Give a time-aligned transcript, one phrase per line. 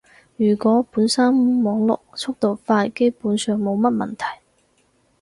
[0.35, 1.31] 如果本身
[1.63, 4.41] 網絡速度快，基本上冇乜問題